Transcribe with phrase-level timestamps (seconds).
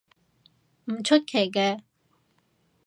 [0.85, 1.81] 唔出奇嘅